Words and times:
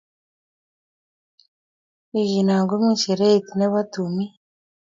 Wikiino 2.11 2.53
komii 2.69 3.01
shereit 3.03 3.45
ne 3.55 3.65
bo 3.71 3.81
tumiin. 3.91 4.33